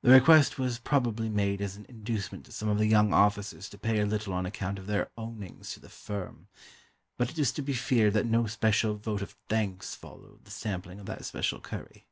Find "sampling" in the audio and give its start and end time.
10.50-10.98